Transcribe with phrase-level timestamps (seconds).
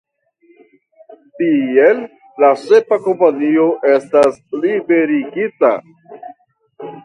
[1.41, 2.01] Tiel
[2.45, 5.75] la sepa kompanio estas liberigita.